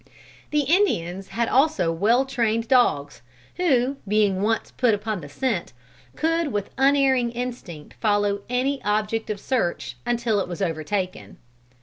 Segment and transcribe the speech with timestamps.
[0.49, 3.21] The Indians had also well trained dogs,
[3.57, 5.73] who being once put upon the scent,
[6.15, 11.37] could with unerring instinct follow any object of search, until it was overtaken.